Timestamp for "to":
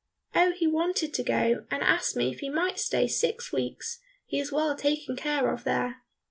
1.13-1.21